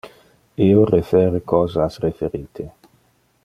Io 0.67 0.85
refere 0.91 1.43
cosas 1.53 2.01
referite. 2.07 2.69